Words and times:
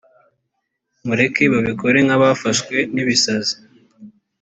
mureke 1.05 1.43
babikore 1.53 1.97
nk’abafashwe 2.05 2.75
n’ibisazi 2.93 3.55